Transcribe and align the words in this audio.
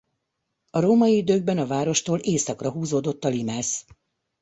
A 0.69 0.79
római 0.79 1.15
időkben 1.15 1.57
a 1.57 1.65
várostól 1.65 2.19
északra 2.19 2.71
húzódott 2.71 3.23
a 3.23 3.27
limes. 3.27 3.85